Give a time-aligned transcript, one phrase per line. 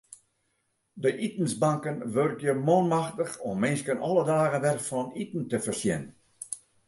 [1.01, 6.03] De itensbanken wurkje manmachtich om minsken alle dagen wer fan iten te foarsjen.